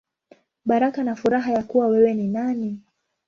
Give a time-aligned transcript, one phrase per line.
[0.65, 2.79] Baraka na Furaha Ya Kuwa Wewe Ni Nani.